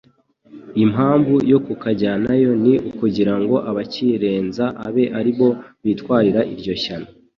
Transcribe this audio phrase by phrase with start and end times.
[0.83, 5.49] Impamvu yo kukajyana yo ,ni ukugirango abakirenza abe arbo
[5.83, 7.09] bitwarira iryo shyano